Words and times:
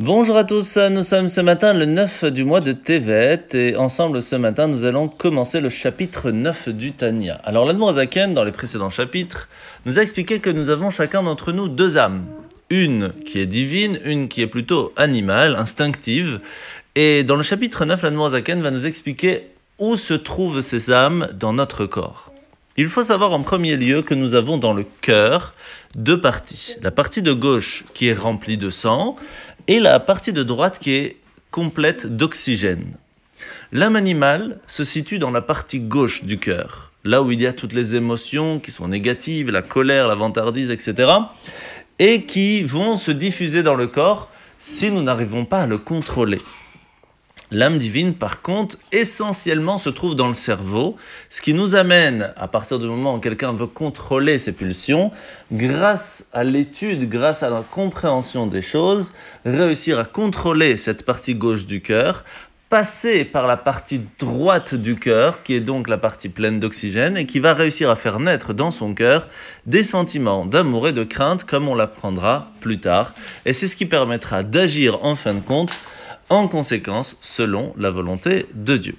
Bonjour 0.00 0.36
à 0.36 0.44
tous, 0.44 0.76
nous 0.76 1.02
sommes 1.02 1.28
ce 1.28 1.40
matin 1.40 1.74
le 1.74 1.84
9 1.84 2.26
du 2.26 2.44
mois 2.44 2.60
de 2.60 2.70
Tevet 2.70 3.48
et 3.54 3.74
ensemble 3.74 4.22
ce 4.22 4.36
matin 4.36 4.68
nous 4.68 4.84
allons 4.84 5.08
commencer 5.08 5.58
le 5.58 5.68
chapitre 5.68 6.30
9 6.30 6.68
du 6.68 6.92
Tanya. 6.92 7.40
Alors 7.42 7.64
l'Admorazaken 7.64 8.32
dans 8.32 8.44
les 8.44 8.52
précédents 8.52 8.90
chapitres 8.90 9.48
nous 9.86 9.98
a 9.98 10.02
expliqué 10.02 10.38
que 10.38 10.50
nous 10.50 10.70
avons 10.70 10.90
chacun 10.90 11.24
d'entre 11.24 11.50
nous 11.50 11.66
deux 11.66 11.98
âmes. 11.98 12.26
Une 12.70 13.12
qui 13.26 13.40
est 13.40 13.46
divine, 13.46 13.98
une 14.04 14.28
qui 14.28 14.40
est 14.40 14.46
plutôt 14.46 14.92
animale, 14.96 15.56
instinctive. 15.56 16.38
Et 16.94 17.24
dans 17.24 17.34
le 17.34 17.42
chapitre 17.42 17.84
9, 17.84 18.00
l'Admorazaken 18.00 18.62
va 18.62 18.70
nous 18.70 18.86
expliquer 18.86 19.48
où 19.80 19.96
se 19.96 20.14
trouvent 20.14 20.60
ces 20.60 20.92
âmes 20.92 21.26
dans 21.34 21.52
notre 21.52 21.86
corps. 21.86 22.30
Il 22.80 22.88
faut 22.88 23.02
savoir 23.02 23.32
en 23.32 23.42
premier 23.42 23.76
lieu 23.76 24.02
que 24.02 24.14
nous 24.14 24.36
avons 24.36 24.56
dans 24.56 24.72
le 24.72 24.84
cœur 25.00 25.52
deux 25.96 26.20
parties. 26.20 26.76
La 26.80 26.92
partie 26.92 27.22
de 27.22 27.32
gauche 27.32 27.84
qui 27.92 28.06
est 28.06 28.12
remplie 28.12 28.56
de 28.56 28.70
sang 28.70 29.16
et 29.68 29.80
la 29.80 30.00
partie 30.00 30.32
de 30.32 30.42
droite 30.42 30.78
qui 30.80 30.92
est 30.92 31.16
complète 31.50 32.06
d'oxygène. 32.06 32.94
L'âme 33.70 33.96
animale 33.96 34.58
se 34.66 34.82
situe 34.82 35.18
dans 35.18 35.30
la 35.30 35.42
partie 35.42 35.78
gauche 35.78 36.24
du 36.24 36.38
cœur, 36.38 36.90
là 37.04 37.22
où 37.22 37.30
il 37.30 37.40
y 37.40 37.46
a 37.46 37.52
toutes 37.52 37.74
les 37.74 37.94
émotions 37.94 38.60
qui 38.60 38.72
sont 38.72 38.88
négatives, 38.88 39.50
la 39.50 39.62
colère, 39.62 40.08
la 40.08 40.14
vantardise, 40.14 40.70
etc., 40.70 41.12
et 41.98 42.22
qui 42.22 42.62
vont 42.62 42.96
se 42.96 43.10
diffuser 43.10 43.62
dans 43.62 43.74
le 43.74 43.86
corps 43.86 44.30
si 44.58 44.90
nous 44.90 45.02
n'arrivons 45.02 45.44
pas 45.44 45.62
à 45.62 45.66
le 45.66 45.78
contrôler. 45.78 46.40
L'âme 47.50 47.78
divine, 47.78 48.12
par 48.12 48.42
contre, 48.42 48.76
essentiellement 48.92 49.78
se 49.78 49.88
trouve 49.88 50.14
dans 50.14 50.28
le 50.28 50.34
cerveau, 50.34 50.96
ce 51.30 51.40
qui 51.40 51.54
nous 51.54 51.74
amène, 51.74 52.34
à 52.36 52.46
partir 52.46 52.78
du 52.78 52.86
moment 52.86 53.14
où 53.14 53.20
quelqu'un 53.20 53.52
veut 53.52 53.66
contrôler 53.66 54.38
ses 54.38 54.52
pulsions, 54.52 55.10
grâce 55.50 56.26
à 56.34 56.44
l'étude, 56.44 57.08
grâce 57.08 57.42
à 57.42 57.48
la 57.48 57.62
compréhension 57.62 58.46
des 58.46 58.60
choses, 58.60 59.14
réussir 59.46 59.98
à 59.98 60.04
contrôler 60.04 60.76
cette 60.76 61.06
partie 61.06 61.34
gauche 61.34 61.64
du 61.64 61.80
cœur, 61.80 62.22
passer 62.68 63.24
par 63.24 63.46
la 63.46 63.56
partie 63.56 64.02
droite 64.18 64.74
du 64.74 64.96
cœur, 64.96 65.42
qui 65.42 65.54
est 65.54 65.60
donc 65.60 65.88
la 65.88 65.96
partie 65.96 66.28
pleine 66.28 66.60
d'oxygène, 66.60 67.16
et 67.16 67.24
qui 67.24 67.40
va 67.40 67.54
réussir 67.54 67.88
à 67.88 67.96
faire 67.96 68.20
naître 68.20 68.52
dans 68.52 68.70
son 68.70 68.92
cœur 68.92 69.26
des 69.64 69.82
sentiments 69.82 70.44
d'amour 70.44 70.88
et 70.88 70.92
de 70.92 71.02
crainte, 71.02 71.44
comme 71.44 71.66
on 71.66 71.74
l'apprendra 71.74 72.52
plus 72.60 72.78
tard. 72.78 73.14
Et 73.46 73.54
c'est 73.54 73.68
ce 73.68 73.76
qui 73.76 73.86
permettra 73.86 74.42
d'agir 74.42 75.02
en 75.02 75.14
fin 75.14 75.32
de 75.32 75.40
compte 75.40 75.72
en 76.28 76.48
conséquence 76.48 77.16
selon 77.20 77.74
la 77.76 77.90
volonté 77.90 78.46
de 78.54 78.76
Dieu. 78.76 78.96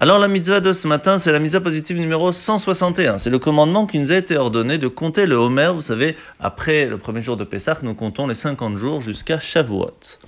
Alors 0.00 0.20
la 0.20 0.28
mitzvah 0.28 0.60
de 0.60 0.72
ce 0.72 0.86
matin, 0.86 1.18
c'est 1.18 1.32
la 1.32 1.40
mitzvah 1.40 1.60
positive 1.60 1.98
numéro 1.98 2.30
161. 2.30 3.18
C'est 3.18 3.30
le 3.30 3.40
commandement 3.40 3.84
qui 3.84 3.98
nous 3.98 4.12
a 4.12 4.16
été 4.16 4.36
ordonné 4.36 4.78
de 4.78 4.86
compter 4.86 5.26
le 5.26 5.34
Homer. 5.34 5.72
Vous 5.74 5.80
savez, 5.80 6.16
après 6.38 6.86
le 6.86 6.98
premier 6.98 7.20
jour 7.20 7.36
de 7.36 7.42
Pessah, 7.42 7.78
nous 7.82 7.94
comptons 7.94 8.28
les 8.28 8.34
50 8.34 8.76
jours 8.76 9.00
jusqu'à 9.00 9.40
Shavuot. 9.40 10.18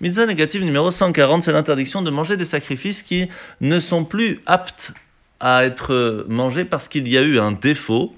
Mitzvah 0.00 0.26
négative 0.26 0.64
numéro 0.64 0.90
140, 0.90 1.44
c'est 1.44 1.52
l'interdiction 1.52 2.02
de 2.02 2.10
manger 2.10 2.36
des 2.36 2.44
sacrifices 2.44 3.02
qui 3.02 3.28
ne 3.60 3.78
sont 3.78 4.04
plus 4.04 4.40
aptes 4.44 4.92
à 5.38 5.64
être 5.64 6.26
mangés 6.28 6.64
parce 6.64 6.88
qu'il 6.88 7.06
y 7.06 7.16
a 7.16 7.22
eu 7.22 7.38
un 7.38 7.52
défaut. 7.52 8.12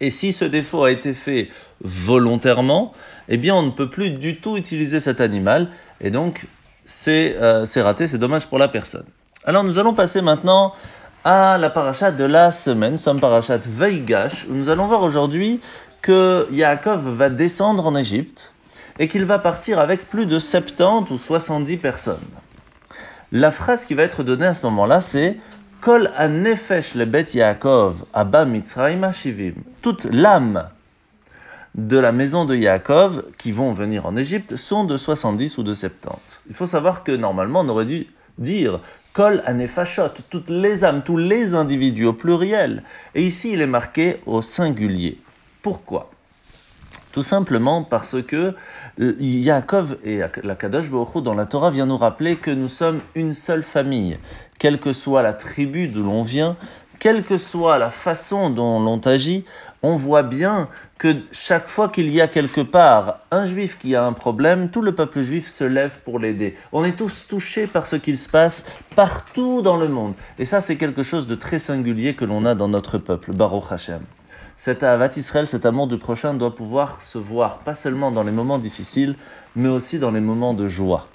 Et 0.00 0.10
si 0.10 0.32
ce 0.32 0.44
défaut 0.44 0.84
a 0.84 0.90
été 0.90 1.12
fait 1.12 1.48
volontairement, 1.82 2.92
eh 3.28 3.36
bien 3.36 3.54
on 3.54 3.62
ne 3.62 3.70
peut 3.70 3.90
plus 3.90 4.10
du 4.10 4.40
tout 4.40 4.56
utiliser 4.56 5.00
cet 5.00 5.20
animal 5.20 5.68
et 6.00 6.10
donc, 6.10 6.46
euh, 7.08 7.64
c'est 7.66 7.82
raté, 7.82 8.06
c'est 8.06 8.18
dommage 8.18 8.46
pour 8.46 8.58
la 8.58 8.68
personne. 8.68 9.04
Alors, 9.44 9.64
nous 9.64 9.78
allons 9.78 9.94
passer 9.94 10.20
maintenant 10.20 10.72
à 11.24 11.58
la 11.58 11.70
parachat 11.70 12.10
de 12.10 12.24
la 12.24 12.50
semaine. 12.50 12.92
Nous 12.92 12.98
sommes 12.98 13.20
parachat 13.20 13.58
Veigash, 13.58 14.46
où 14.48 14.54
nous 14.54 14.68
allons 14.68 14.86
voir 14.86 15.02
aujourd'hui 15.02 15.60
que 16.02 16.46
Yaakov 16.50 17.14
va 17.14 17.28
descendre 17.28 17.86
en 17.86 17.94
Égypte 17.94 18.52
et 18.98 19.08
qu'il 19.08 19.24
va 19.24 19.38
partir 19.38 19.78
avec 19.78 20.08
plus 20.08 20.26
de 20.26 20.38
70 20.38 21.10
ou 21.12 21.18
70 21.18 21.76
personnes. 21.76 22.18
La 23.32 23.50
phrase 23.50 23.84
qui 23.84 23.94
va 23.94 24.02
être 24.02 24.22
donnée 24.22 24.46
à 24.46 24.54
ce 24.54 24.64
moment-là, 24.66 25.00
c'est 25.00 25.36
Kol 25.80 26.10
anefesh 26.14 26.94
lebet 26.94 27.34
Yaakov 27.34 28.04
abba 28.12 28.44
mitzrayim 28.44 29.10
shivim. 29.12 29.54
Toute 29.80 30.04
l'âme 30.04 30.68
de 31.74 31.96
la 31.96 32.12
maison 32.12 32.44
de 32.44 32.54
Yaakov 32.54 33.24
qui 33.38 33.50
vont 33.50 33.72
venir 33.72 34.04
en 34.04 34.14
Égypte 34.14 34.56
sont 34.56 34.84
de 34.84 34.98
70 34.98 35.56
ou 35.56 35.62
de 35.62 35.72
70. 35.72 36.42
Il 36.50 36.54
faut 36.54 36.66
savoir 36.66 37.02
que 37.02 37.12
normalement 37.12 37.60
on 37.60 37.68
aurait 37.70 37.86
dû 37.86 38.08
dire 38.36 38.80
Kol 39.14 39.42
anefashot, 39.46 40.10
toutes 40.28 40.50
les 40.50 40.84
âmes, 40.84 41.02
tous 41.02 41.16
les 41.16 41.54
individus 41.54 42.04
au 42.04 42.12
pluriel. 42.12 42.82
Et 43.14 43.22
ici 43.22 43.52
il 43.52 43.62
est 43.62 43.66
marqué 43.66 44.20
au 44.26 44.42
singulier. 44.42 45.18
Pourquoi? 45.62 46.10
Tout 47.12 47.22
simplement 47.24 47.82
parce 47.82 48.22
que 48.22 48.54
euh, 49.00 49.16
Yaakov 49.18 49.98
et 50.04 50.20
la 50.44 50.54
Kadosh 50.54 50.90
Baruch 50.90 51.22
dans 51.22 51.34
la 51.34 51.46
Torah 51.46 51.70
vient 51.70 51.86
nous 51.86 51.96
rappeler 51.96 52.36
que 52.36 52.52
nous 52.52 52.68
sommes 52.68 53.00
une 53.16 53.32
seule 53.32 53.64
famille. 53.64 54.18
Quelle 54.58 54.78
que 54.78 54.92
soit 54.92 55.22
la 55.22 55.32
tribu 55.32 55.88
d'où 55.88 56.04
l'on 56.04 56.22
vient, 56.22 56.56
quelle 57.00 57.24
que 57.24 57.36
soit 57.38 57.78
la 57.78 57.90
façon 57.90 58.50
dont 58.50 58.78
l'on 58.78 58.98
agit, 59.00 59.44
on 59.82 59.96
voit 59.96 60.22
bien 60.22 60.68
que 60.98 61.16
chaque 61.32 61.66
fois 61.66 61.88
qu'il 61.88 62.10
y 62.10 62.20
a 62.20 62.28
quelque 62.28 62.60
part 62.60 63.20
un 63.30 63.44
juif 63.44 63.78
qui 63.78 63.96
a 63.96 64.04
un 64.04 64.12
problème, 64.12 64.70
tout 64.70 64.82
le 64.82 64.94
peuple 64.94 65.22
juif 65.22 65.48
se 65.48 65.64
lève 65.64 66.00
pour 66.04 66.18
l'aider. 66.18 66.54
On 66.72 66.84
est 66.84 66.96
tous 66.96 67.26
touchés 67.26 67.66
par 67.66 67.86
ce 67.86 67.96
qu'il 67.96 68.18
se 68.18 68.28
passe 68.28 68.66
partout 68.94 69.62
dans 69.62 69.78
le 69.78 69.88
monde. 69.88 70.14
Et 70.38 70.44
ça, 70.44 70.60
c'est 70.60 70.76
quelque 70.76 71.02
chose 71.02 71.26
de 71.26 71.34
très 71.34 71.58
singulier 71.58 72.14
que 72.14 72.26
l'on 72.26 72.44
a 72.44 72.54
dans 72.54 72.68
notre 72.68 72.98
peuple, 72.98 73.32
Baruch 73.32 73.72
Hashem. 73.72 74.00
Cet 74.60 74.82
avat 74.82 75.08
Israël, 75.16 75.46
cet 75.46 75.64
amour 75.64 75.86
du 75.86 75.96
prochain 75.96 76.34
doit 76.34 76.54
pouvoir 76.54 77.00
se 77.00 77.16
voir 77.16 77.60
pas 77.60 77.74
seulement 77.74 78.10
dans 78.10 78.22
les 78.22 78.30
moments 78.30 78.58
difficiles, 78.58 79.14
mais 79.56 79.70
aussi 79.70 79.98
dans 79.98 80.10
les 80.10 80.20
moments 80.20 80.52
de 80.52 80.68
joie. 80.68 81.06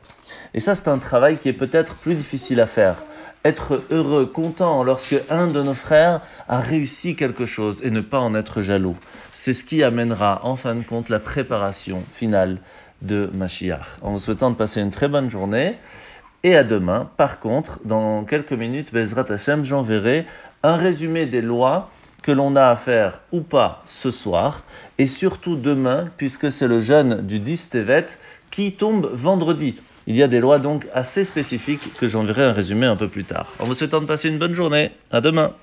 Et 0.55 0.59
ça, 0.59 0.73
c'est 0.73 0.87
un 0.87 0.97
travail 0.97 1.37
qui 1.37 1.49
est 1.49 1.53
peut-être 1.53 1.93
plus 1.93 2.15
difficile 2.15 2.59
à 2.59 2.65
faire 2.65 2.95
être 3.43 3.83
heureux, 3.91 4.25
content 4.25 4.83
lorsque 4.83 5.21
un 5.29 5.45
de 5.45 5.61
nos 5.61 5.75
frères 5.75 6.21
a 6.47 6.57
réussi 6.57 7.15
quelque 7.15 7.45
chose 7.45 7.85
et 7.85 7.91
ne 7.91 8.01
pas 8.01 8.17
en 8.17 8.33
être 8.33 8.63
jaloux. 8.63 8.97
C'est 9.35 9.53
ce 9.53 9.63
qui 9.63 9.83
amènera 9.83 10.41
en 10.41 10.55
fin 10.55 10.73
de 10.73 10.81
compte 10.81 11.09
la 11.09 11.19
préparation 11.19 12.01
finale 12.15 12.57
de 13.03 13.29
Mashiach. 13.35 13.99
En 14.01 14.13
vous 14.13 14.17
souhaitant 14.17 14.49
de 14.49 14.55
passer 14.55 14.81
une 14.81 14.89
très 14.89 15.07
bonne 15.07 15.29
journée 15.29 15.77
et 16.41 16.55
à 16.55 16.63
demain. 16.63 17.11
Par 17.15 17.39
contre, 17.39 17.79
dans 17.85 18.23
quelques 18.23 18.53
minutes, 18.53 18.91
Bezrat 18.91 19.31
Hashem, 19.31 19.63
j'enverrai 19.63 20.25
un 20.63 20.77
résumé 20.77 21.27
des 21.27 21.43
lois 21.43 21.91
que 22.25 22.31
l'on 22.31 22.55
a 22.55 22.69
à 22.69 22.75
faire 22.75 23.21
ou 23.31 23.41
pas 23.41 23.83
ce 23.85 24.09
soir 24.09 24.63
et 24.97 25.05
surtout 25.05 25.55
demain 25.55 26.09
puisque 26.17 26.51
c'est 26.51 26.67
le 26.67 26.79
jeûne 26.79 27.21
du 27.21 27.37
10 27.37 27.69
Tevet 27.69 28.07
qui 28.49 28.73
tombe 28.73 29.11
vendredi. 29.13 29.75
Il 30.07 30.15
y 30.15 30.23
a 30.23 30.27
des 30.27 30.39
lois 30.39 30.57
donc 30.57 30.87
assez 30.91 31.23
spécifiques 31.23 31.93
que 31.99 32.07
j'enverrai 32.07 32.43
un 32.43 32.51
résumé 32.51 32.87
un 32.87 32.95
peu 32.95 33.09
plus 33.09 33.25
tard. 33.25 33.53
En 33.59 33.65
vous 33.65 33.75
souhaitant 33.75 34.01
de 34.01 34.07
passer 34.07 34.29
une 34.29 34.39
bonne 34.39 34.53
journée. 34.55 34.89
À 35.11 35.21
demain. 35.21 35.53